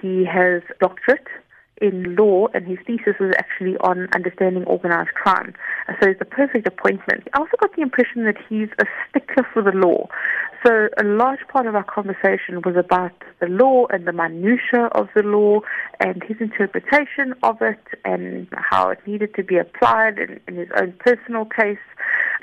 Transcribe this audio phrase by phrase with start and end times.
[0.00, 1.26] He has doctorate
[1.80, 5.52] in law and his thesis was actually on understanding organized crime.
[6.00, 7.26] So it's a perfect appointment.
[7.34, 10.06] I also got the impression that he's a stickler for the law.
[10.64, 15.08] So a large part of our conversation was about the law and the minutiae of
[15.16, 15.60] the law
[15.98, 20.68] and his interpretation of it and how it needed to be applied in, in his
[20.80, 21.78] own personal case.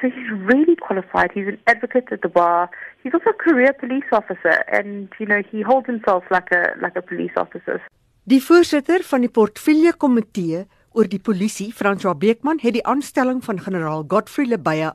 [0.00, 1.30] So he's really qualified.
[1.34, 2.70] He's an advocate at the bar.
[3.02, 6.96] He's also a career police officer and you know he holds himself like a like
[6.96, 7.80] a police officer.
[8.24, 13.60] Die voorsitter van die portefeulje komitee oor die polisie, François Beekman, het die aanstelling van
[13.60, 14.92] generaal Godfrey Lebeya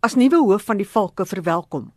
[0.00, 1.90] as nuwe hoof van die Valke verwelkom.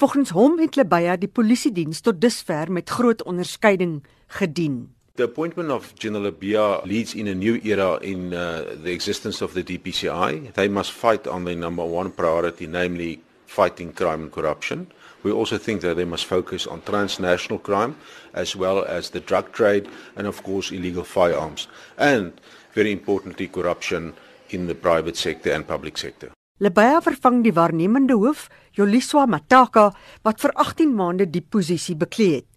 [0.00, 4.00] Volgens hom het Lebeya die polisie diens tot dusver met groot onderskeiding
[4.38, 4.94] gedien.
[5.14, 9.52] The appointment of General Lebeya leads in a new era in uh, the existence of
[9.52, 10.54] the DPCI.
[10.54, 14.86] They must fight on their number one priority, namely fighting crime and corruption.
[15.22, 17.96] We also think that they must focus on transnational crime
[18.32, 21.68] as well as the drug trade and of course illegal firearms
[21.98, 22.32] and
[22.72, 24.14] very importantly corruption
[24.48, 26.32] in the private sector and public sector.
[26.60, 29.90] Lebaya vervang die waarnemende hoof Joliswa Mataka
[30.24, 32.51] wat vir 18 maande die posisie beklee het.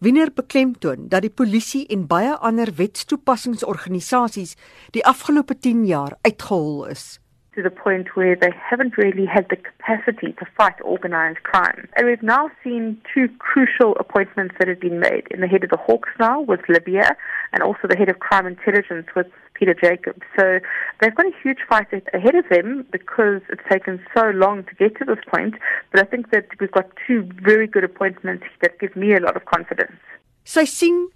[0.00, 4.54] Wiener beklemtoon dat die polisie en baie ander wetstoepassingsorganisasies
[4.96, 7.18] die afgelope 10 jaar uitgehol is
[7.54, 11.88] to the point where they haven't really had the capacity to fight organized crime.
[11.96, 15.70] And we've now seen two crucial appointments that have been made in the head of
[15.70, 17.16] the Hawks now with Libya
[17.52, 20.22] and also the head of crime intelligence with Peter Jacobs.
[20.38, 20.60] So
[21.00, 24.96] they've got a huge fight ahead of them because it's taken so long to get
[24.98, 25.54] to this point.
[25.90, 29.36] But I think that we've got two very good appointments that give me a lot
[29.36, 29.98] of confidence.
[30.44, 31.10] Sy sien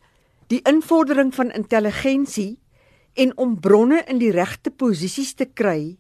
[0.52, 2.58] die invordering van intelligensie
[3.14, 5.96] en om bronne in die regte posisies te kry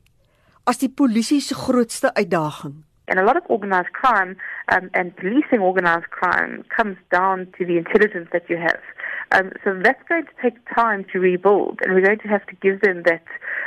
[0.64, 2.82] as die polisie se grootste uitdaging.
[3.06, 4.36] And a lot of organized crime
[4.72, 8.80] um, and policing organized crime comes down to the intelligence that you have.
[9.34, 12.56] Um, so that's going to take time to rebuild, and we're going to have to
[12.64, 13.24] give them that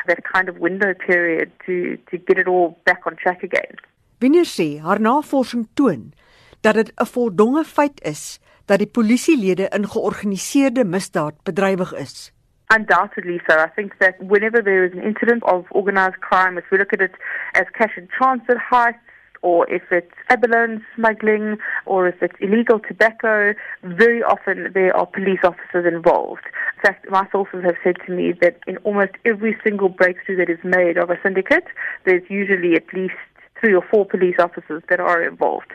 [0.08, 3.78] that kind of window period to to get it all back on track again.
[4.22, 6.14] Wanneer sê haar navorsing toon
[6.62, 12.32] dat dit 'n voldonge feit is dat die polisielede in georganiseerde misdaad bedrywig is.
[12.70, 13.58] Undoubtedly so.
[13.58, 17.02] I think that whenever there is an incident of organized crime, if we look at
[17.02, 17.14] it
[17.56, 19.00] as cash in transit heists,
[19.42, 25.40] or if it's abalone smuggling, or if it's illegal tobacco, very often there are police
[25.44, 26.42] officers involved.
[26.78, 30.50] In fact, my sources have said to me that in almost every single breakthrough that
[30.50, 31.66] is made of a syndicate,
[32.06, 33.16] there's usually at least
[33.60, 35.72] three or four police officers that are involved.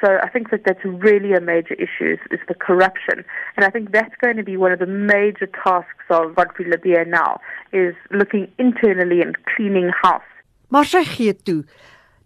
[0.00, 3.24] So I think that that's really a major issue is, is the corruption.
[3.56, 7.04] And I think that's going to be one of the major tasks of Godfrey Labia
[7.04, 7.40] now
[7.72, 10.30] is looking internally and cleaning house.
[10.68, 11.62] Maar sy gee toe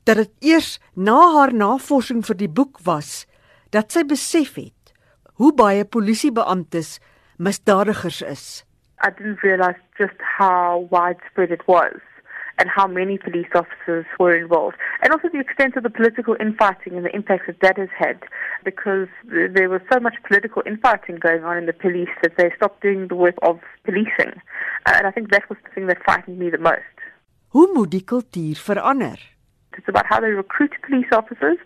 [0.08, 3.26] dat dit eers na haar navorsing vir die boek was
[3.74, 4.94] dat sy besef het
[5.40, 6.98] hoe baie polisiebeamptes
[7.36, 8.44] misdadigers is.
[9.04, 12.00] I didn't realize just how widespread it was
[12.60, 16.92] and how many police officers were involved, and also the extent of the political infighting
[16.96, 18.18] and the impact that that has had,
[18.64, 19.08] because
[19.56, 23.08] there was so much political infighting going on in the police that they stopped doing
[23.08, 24.34] the work of policing.
[24.86, 26.94] Uh, and I think that was the thing that frightened me the most.
[27.48, 29.18] Hoe moet die kultuur verander?
[29.76, 31.58] It's about how they recruit police officers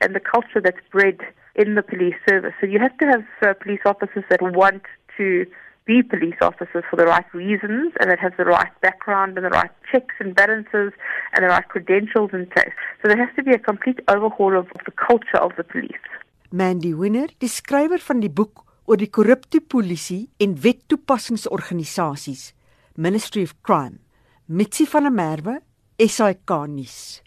[0.00, 1.18] and the culture that's bred
[1.56, 2.52] in the police service.
[2.60, 4.82] So you have to have uh, police officers that want
[5.16, 5.46] to
[5.86, 9.50] be police officers for the right reasons and that has the right background and the
[9.50, 10.92] right checks and balances
[11.32, 12.72] and the right credentials in place.
[13.02, 16.06] So there has to be a complete overhaul of, of the culture of the police.
[16.50, 22.52] Mandy Winner, die skrywer van die boek oor die korrupte polisie en wettoepassingsorganisasies,
[22.94, 23.98] Ministry of Crime,
[24.46, 25.58] Mitsi van der Merwe,
[25.98, 27.23] SAK nuus.